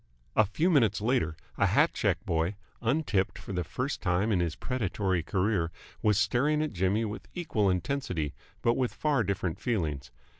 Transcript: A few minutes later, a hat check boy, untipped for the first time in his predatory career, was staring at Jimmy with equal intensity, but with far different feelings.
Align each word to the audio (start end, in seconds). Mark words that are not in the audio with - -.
A 0.35 0.45
few 0.47 0.71
minutes 0.71 0.99
later, 0.99 1.37
a 1.59 1.67
hat 1.67 1.93
check 1.93 2.25
boy, 2.25 2.55
untipped 2.81 3.37
for 3.37 3.53
the 3.53 3.63
first 3.63 4.01
time 4.01 4.31
in 4.31 4.39
his 4.39 4.55
predatory 4.55 5.21
career, 5.21 5.71
was 6.01 6.17
staring 6.17 6.59
at 6.63 6.73
Jimmy 6.73 7.05
with 7.05 7.27
equal 7.35 7.69
intensity, 7.69 8.33
but 8.63 8.73
with 8.73 8.95
far 8.95 9.23
different 9.23 9.59
feelings. 9.59 10.09